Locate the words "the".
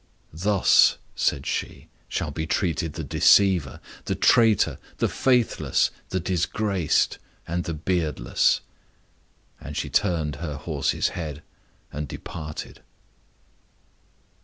2.93-3.03, 4.05-4.15, 4.97-5.07, 6.09-6.19, 7.65-7.75